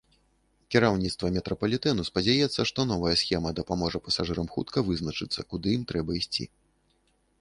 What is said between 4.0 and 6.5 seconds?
пасажырам хутка вызначыцца, куды ім трэба ісці.